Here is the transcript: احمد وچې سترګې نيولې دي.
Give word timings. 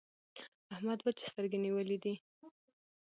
احمد 0.73 0.99
وچې 1.01 1.25
سترګې 1.31 1.57
نيولې 1.65 1.97
دي. 2.03 2.13